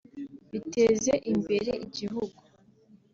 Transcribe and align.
biteze 0.51 1.13
imbere 1.33 1.71
igihugu 1.85 2.39